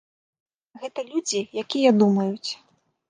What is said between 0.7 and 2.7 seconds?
Гэта людзі, якія думаюць.